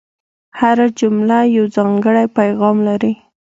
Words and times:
هره 0.59 0.87
جمله 0.99 1.37
یو 1.55 1.65
ځانګړی 1.75 2.25
پیغام 2.37 2.77
لري. 2.87 3.13